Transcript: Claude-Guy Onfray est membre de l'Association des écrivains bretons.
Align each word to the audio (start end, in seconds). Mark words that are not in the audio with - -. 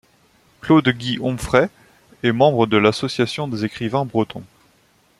Claude-Guy 0.61 1.19
Onfray 1.21 1.69
est 2.23 2.31
membre 2.31 2.65
de 2.65 2.75
l'Association 2.77 3.47
des 3.47 3.65
écrivains 3.65 4.03
bretons. 4.03 4.43